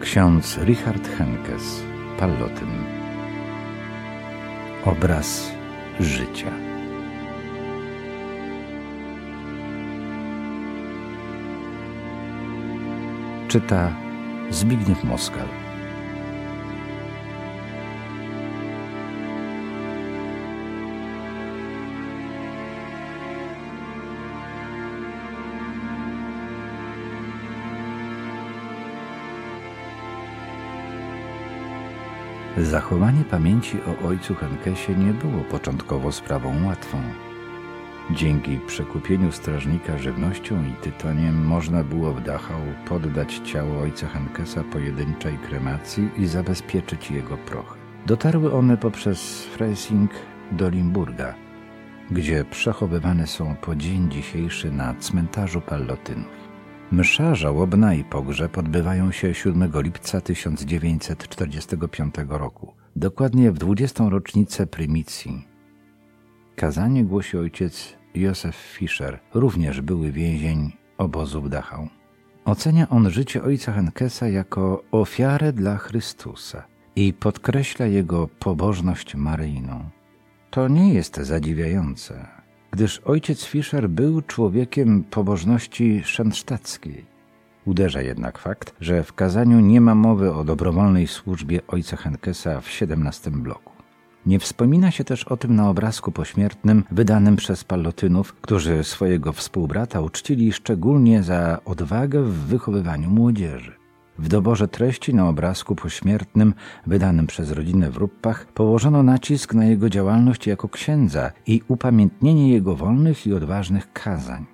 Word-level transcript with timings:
Ksiądz 0.00 0.58
Richard 0.58 1.08
Henkes, 1.18 1.82
Pallotyn. 2.18 2.68
Obraz 4.84 5.52
życia. 6.00 6.50
Czyta 13.48 13.96
Zbigniew 14.50 15.04
Moskal. 15.04 15.63
Zachowanie 32.58 33.24
pamięci 33.24 33.78
o 33.82 34.06
ojcu 34.06 34.34
Henkesie 34.34 34.96
nie 34.96 35.12
było 35.12 35.44
początkowo 35.44 36.12
sprawą 36.12 36.66
łatwą. 36.66 36.98
Dzięki 38.10 38.58
przekupieniu 38.66 39.32
strażnika 39.32 39.98
żywnością 39.98 40.64
i 40.64 40.72
tytoniem 40.72 41.46
można 41.46 41.84
było 41.84 42.12
w 42.12 42.22
Dachau 42.22 42.60
poddać 42.88 43.40
ciało 43.44 43.80
ojca 43.80 44.06
Henkesa 44.06 44.64
pojedynczej 44.64 45.38
kremacji 45.38 46.08
i 46.16 46.26
zabezpieczyć 46.26 47.10
jego 47.10 47.36
proch. 47.36 47.76
Dotarły 48.06 48.52
one 48.52 48.76
poprzez 48.76 49.44
Freising 49.44 50.10
do 50.52 50.68
Limburga, 50.68 51.34
gdzie 52.10 52.44
przechowywane 52.44 53.26
są 53.26 53.54
po 53.56 53.76
dzień 53.76 54.10
dzisiejszy 54.10 54.70
na 54.70 54.94
cmentarzu 54.94 55.60
Pallotynów. 55.60 56.43
Msza 56.92 57.34
żałobna 57.34 57.94
i 57.94 58.04
pogrzeb 58.04 58.58
odbywają 58.58 59.12
się 59.12 59.34
7 59.34 59.70
lipca 59.74 60.20
1945 60.20 62.14
roku, 62.28 62.74
dokładnie 62.96 63.52
w 63.52 63.58
20. 63.58 64.08
rocznicę 64.08 64.66
prymicji. 64.66 65.48
Kazanie 66.56 67.04
głosi 67.04 67.38
ojciec 67.38 67.96
Józef 68.14 68.56
Fischer, 68.56 69.20
również 69.34 69.80
były 69.80 70.12
więzień 70.12 70.72
obozu 70.98 71.42
w 71.42 71.48
Dachau. 71.48 71.88
Ocenia 72.44 72.88
on 72.88 73.10
życie 73.10 73.42
ojca 73.42 73.72
Henkesa 73.72 74.28
jako 74.28 74.82
ofiarę 74.92 75.52
dla 75.52 75.76
Chrystusa 75.76 76.64
i 76.96 77.12
podkreśla 77.12 77.86
jego 77.86 78.28
pobożność 78.28 79.14
maryjną. 79.14 79.90
To 80.50 80.68
nie 80.68 80.94
jest 80.94 81.16
zadziwiające, 81.16 82.26
gdyż 82.74 82.98
ojciec 82.98 83.44
Fischer 83.44 83.90
był 83.90 84.22
człowiekiem 84.22 85.04
pobożności 85.04 86.02
szentsztackiej. 86.04 87.04
Uderza 87.66 88.02
jednak 88.02 88.38
fakt, 88.38 88.74
że 88.80 89.02
w 89.02 89.12
kazaniu 89.12 89.60
nie 89.60 89.80
ma 89.80 89.94
mowy 89.94 90.32
o 90.32 90.44
dobrowolnej 90.44 91.06
służbie 91.06 91.60
ojca 91.68 91.96
Henkesa 91.96 92.60
w 92.60 92.68
XVII 92.82 93.32
bloku. 93.32 93.72
Nie 94.26 94.38
wspomina 94.38 94.90
się 94.90 95.04
też 95.04 95.24
o 95.24 95.36
tym 95.36 95.54
na 95.56 95.70
obrazku 95.70 96.12
pośmiertnym 96.12 96.84
wydanym 96.90 97.36
przez 97.36 97.64
Pallotynów, 97.64 98.32
którzy 98.32 98.84
swojego 98.84 99.32
współbrata 99.32 100.00
uczcili 100.00 100.52
szczególnie 100.52 101.22
za 101.22 101.60
odwagę 101.64 102.22
w 102.22 102.34
wychowywaniu 102.34 103.10
młodzieży. 103.10 103.83
W 104.18 104.28
doborze 104.28 104.68
treści 104.68 105.14
na 105.14 105.28
obrazku 105.28 105.74
pośmiertnym 105.74 106.54
wydanym 106.86 107.26
przez 107.26 107.50
rodzinę 107.50 107.90
w 107.90 107.96
Ruppach 107.96 108.46
położono 108.46 109.02
nacisk 109.02 109.54
na 109.54 109.64
jego 109.64 109.90
działalność 109.90 110.46
jako 110.46 110.68
księdza 110.68 111.32
i 111.46 111.62
upamiętnienie 111.68 112.52
jego 112.52 112.76
wolnych 112.76 113.26
i 113.26 113.34
odważnych 113.34 113.92
kazań. 113.92 114.46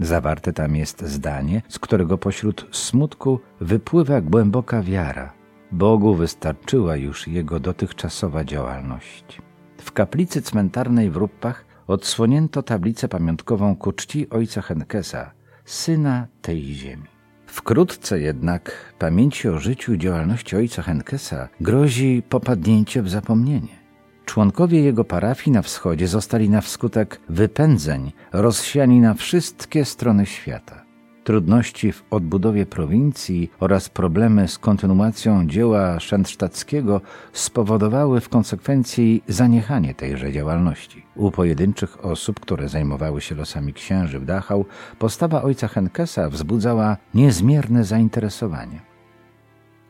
Zawarte 0.00 0.52
tam 0.52 0.76
jest 0.76 1.06
zdanie, 1.06 1.62
z 1.68 1.78
którego 1.78 2.18
pośród 2.18 2.68
smutku 2.72 3.40
wypływa 3.60 4.20
głęboka 4.20 4.82
wiara. 4.82 5.32
Bogu 5.72 6.14
wystarczyła 6.14 6.96
już 6.96 7.28
jego 7.28 7.60
dotychczasowa 7.60 8.44
działalność. 8.44 9.42
W 9.78 9.92
kaplicy 9.92 10.42
cmentarnej 10.42 11.10
w 11.10 11.16
Ruppach 11.16 11.64
odsłonięto 11.86 12.62
tablicę 12.62 13.08
pamiątkową 13.08 13.76
ku 13.76 13.92
czci 13.92 14.30
ojca 14.30 14.62
Henkesa, 14.62 15.30
syna 15.64 16.26
tej 16.42 16.62
ziemi. 16.62 17.12
Wkrótce 17.52 18.20
jednak 18.20 18.94
pamięci 18.98 19.48
o 19.48 19.58
życiu 19.58 19.94
i 19.94 19.98
działalności 19.98 20.56
ojca 20.56 20.82
Henkesa 20.82 21.48
grozi 21.60 22.22
popadnięcie 22.28 23.02
w 23.02 23.08
zapomnienie. 23.08 23.82
Członkowie 24.24 24.80
jego 24.80 25.04
parafii 25.04 25.52
na 25.52 25.62
wschodzie 25.62 26.08
zostali 26.08 26.50
na 26.50 26.60
wskutek 26.60 27.20
wypędzeń 27.28 28.12
rozsiani 28.32 29.00
na 29.00 29.14
wszystkie 29.14 29.84
strony 29.84 30.26
świata. 30.26 30.81
Trudności 31.24 31.92
w 31.92 32.04
odbudowie 32.10 32.66
prowincji 32.66 33.50
oraz 33.60 33.88
problemy 33.88 34.48
z 34.48 34.58
kontynuacją 34.58 35.46
dzieła 35.46 36.00
szentsztackiego 36.00 37.00
spowodowały 37.32 38.20
w 38.20 38.28
konsekwencji 38.28 39.22
zaniechanie 39.28 39.94
tejże 39.94 40.32
działalności. 40.32 41.02
U 41.14 41.30
pojedynczych 41.30 42.04
osób, 42.04 42.40
które 42.40 42.68
zajmowały 42.68 43.20
się 43.20 43.34
losami 43.34 43.72
księży 43.72 44.20
w 44.20 44.24
Dachau, 44.24 44.64
postawa 44.98 45.42
ojca 45.42 45.68
Henkesa 45.68 46.30
wzbudzała 46.30 46.96
niezmierne 47.14 47.84
zainteresowanie. 47.84 48.80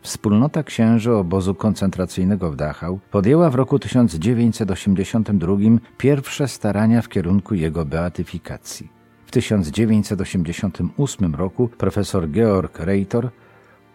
Wspólnota 0.03 0.63
księży 0.63 1.13
obozu 1.13 1.55
koncentracyjnego 1.55 2.51
w 2.51 2.57
Dachau 2.57 3.01
podjęła 3.11 3.51
w 3.51 3.55
roku 3.55 3.79
1982 3.79 5.57
pierwsze 5.99 6.49
starania 6.49 7.03
w 7.03 7.09
kierunku 7.09 7.55
jego 7.55 7.85
beatyfikacji. 7.85 9.02
1988 9.33 11.35
roku 11.35 11.69
profesor 11.69 12.29
Georg 12.29 12.79
Reitor 12.79 13.31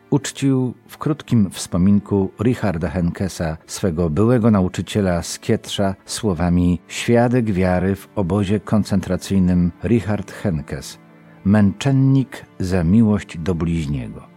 uczcił 0.10 0.74
w 0.88 0.98
krótkim 0.98 1.52
wspominku 1.52 2.32
Richarda 2.40 2.90
Henkesa, 2.90 3.58
swego 3.68 4.10
byłego 4.10 4.52
nauczyciela 4.52 5.24
z 5.24 5.40
Kietrza, 5.40 5.96
słowami 6.06 6.80
świadek 6.88 7.52
wiary 7.52 7.96
w 7.96 8.08
obozie 8.16 8.60
koncentracyjnym 8.60 9.72
Richard 9.84 10.32
Henkes, 10.32 10.98
męczennik 11.46 12.46
za 12.60 12.84
miłość 12.84 13.38
do 13.38 13.56
bliźniego. 13.56 14.28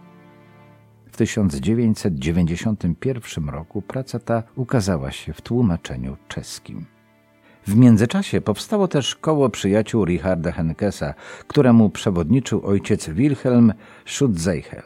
W 1.11 1.17
1991 1.17 3.49
roku 3.49 3.81
praca 3.81 4.19
ta 4.19 4.43
ukazała 4.55 5.11
się 5.11 5.33
w 5.33 5.41
tłumaczeniu 5.41 6.17
czeskim. 6.27 6.85
W 7.67 7.75
międzyczasie 7.75 8.41
powstało 8.41 8.87
też 8.87 9.15
koło 9.15 9.49
przyjaciół 9.49 10.05
Richarda 10.05 10.51
Henkesa, 10.51 11.13
któremu 11.47 11.89
przewodniczył 11.89 12.65
ojciec 12.65 13.09
Wilhelm 13.09 13.73
Schutzeichel. 14.05 14.83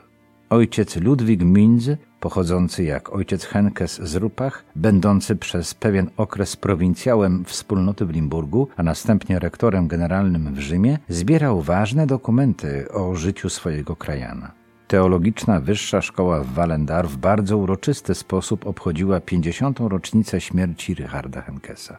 Ojciec 0.50 0.96
Ludwig 0.96 1.41
Minz, 1.41 1.90
pochodzący 2.19 2.84
jak 2.84 3.14
ojciec 3.14 3.46
Henkes 3.46 4.02
z 4.02 4.16
Rupach, 4.16 4.66
będący 4.75 5.35
przez 5.35 5.74
pewien 5.74 6.09
okres 6.18 6.56
prowincjałem 6.56 7.46
wspólnoty 7.46 8.06
w 8.06 8.09
Limburgu, 8.09 8.68
a 8.78 8.84
następnie 8.84 9.40
rektorem 9.40 9.88
generalnym 9.88 10.53
w 10.53 10.59
Rzymie, 10.59 10.97
zbierał 11.09 11.62
ważne 11.62 12.08
dokumenty 12.08 12.91
o 12.91 13.16
życiu 13.16 13.50
swojego 13.50 13.96
krajana. 13.96 14.52
Teologiczna 14.88 15.59
Wyższa 15.59 16.02
Szkoła 16.02 16.44
w 16.44 16.53
Wallendar 16.53 17.08
w 17.08 17.18
bardzo 17.18 17.58
uroczysty 17.58 18.16
sposób 18.16 18.68
obchodziła 18.68 19.19
50. 19.19 19.80
rocznicę 19.80 20.41
śmierci 20.41 20.94
Richarda 20.94 21.41
Henkesa. 21.41 21.97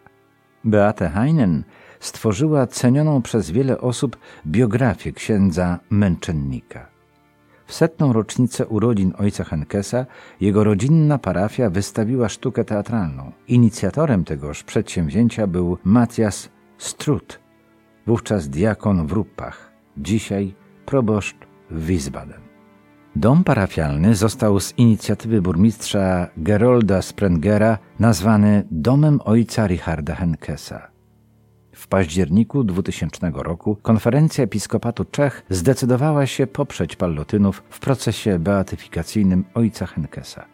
Beate 0.65 1.09
Heinen 1.09 1.65
stworzyła 2.01 2.67
cenioną 2.67 3.23
przez 3.23 3.51
wiele 3.51 3.81
osób 3.81 4.17
biografię 4.47 5.13
księdza 5.13 5.79
męczennika. 5.91 6.97
W 7.67 7.75
setną 7.75 8.13
rocznicę 8.13 8.67
urodzin 8.67 9.13
ojca 9.19 9.45
Henkesa 9.45 10.07
jego 10.41 10.65
rodzinna 10.65 11.19
parafia 11.19 11.71
wystawiła 11.71 12.29
sztukę 12.29 12.65
teatralną. 12.65 13.33
Inicjatorem 13.49 14.25
tegoż 14.25 14.63
przedsięwzięcia 14.63 15.47
był 15.47 15.79
Matthias 15.85 16.49
Strut, 16.79 17.41
wówczas 18.07 18.49
diakon 18.49 19.07
w 19.07 19.13
Ruppach, 19.13 19.73
dzisiaj 19.97 20.55
proboszcz 20.87 21.37
w 21.71 21.87
Wiesbaden. 21.87 22.46
Dom 23.17 23.45
parafialny 23.45 24.15
został 24.15 24.61
z 24.61 24.79
inicjatywy 24.79 25.43
burmistrza 25.43 26.29
Gerolda 26.37 27.03
Sprengera 27.03 27.79
nazwany 27.99 28.67
Domem 28.71 29.21
Ojca 29.25 29.67
Richarda 29.67 30.15
Henkesa. 30.15 30.89
W 31.73 31.89
październiku 31.89 32.65
2000 32.65 33.33
roku 33.35 33.77
konferencja 33.83 34.45
episkopatu 34.45 35.05
Czech 35.05 35.43
zdecydowała 35.51 36.27
się 36.27 36.47
poprzeć 36.47 36.97
Pallotynów 36.97 37.63
w 37.71 37.81
procesie 37.81 38.39
beatyfikacyjnym 38.39 39.45
Ojca 39.55 39.87
Henkesa. 39.87 40.45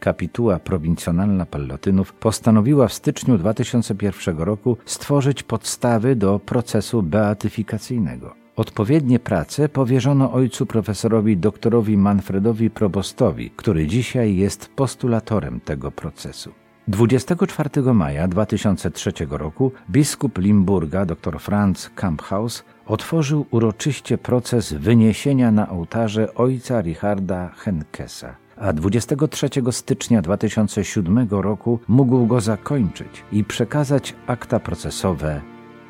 Kapituła 0.00 0.58
prowincjonalna 0.58 1.46
Pallotynów 1.46 2.12
postanowiła 2.12 2.88
w 2.88 2.92
styczniu 2.92 3.38
2001 3.38 4.38
roku 4.38 4.76
stworzyć 4.84 5.42
podstawy 5.42 6.16
do 6.16 6.38
procesu 6.38 7.02
beatyfikacyjnego. 7.02 8.45
Odpowiednie 8.56 9.18
prace 9.18 9.68
powierzono 9.68 10.32
ojcu 10.32 10.66
profesorowi 10.66 11.36
doktorowi 11.36 11.96
Manfredowi 11.96 12.70
Probostowi, 12.70 13.50
który 13.50 13.86
dzisiaj 13.86 14.36
jest 14.36 14.68
postulatorem 14.76 15.60
tego 15.60 15.90
procesu. 15.90 16.52
24 16.88 17.94
maja 17.94 18.28
2003 18.28 19.12
roku 19.30 19.72
biskup 19.90 20.38
Limburga 20.38 21.06
dr 21.06 21.40
Franz 21.40 21.90
Kamphaus 21.94 22.64
otworzył 22.86 23.46
uroczyście 23.50 24.18
proces 24.18 24.72
wyniesienia 24.72 25.50
na 25.52 25.70
ołtarze 25.70 26.34
ojca 26.34 26.80
Richarda 26.80 27.48
Henkesa 27.48 28.36
a 28.56 28.72
23 28.72 29.48
stycznia 29.70 30.22
2007 30.22 31.28
roku 31.30 31.78
mógł 31.88 32.26
go 32.26 32.40
zakończyć 32.40 33.24
i 33.32 33.44
przekazać 33.44 34.14
akta 34.26 34.60
procesowe 34.60 35.40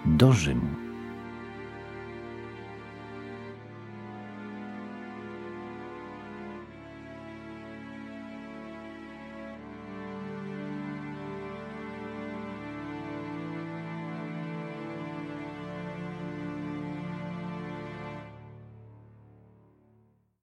do 0.06 0.32
Rzymu. 0.32 0.85